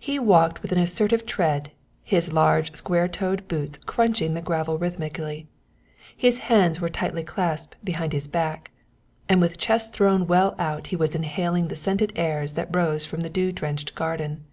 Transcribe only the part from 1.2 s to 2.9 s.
tread, his large